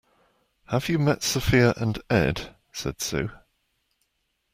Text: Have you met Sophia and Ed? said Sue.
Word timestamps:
Have 0.69 0.89
you 0.89 0.97
met 0.97 1.21
Sophia 1.21 1.75
and 1.77 2.01
Ed? 2.09 2.55
said 2.71 2.99
Sue. 3.01 3.29